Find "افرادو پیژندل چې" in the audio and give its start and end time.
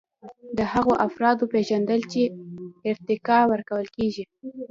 1.07-2.21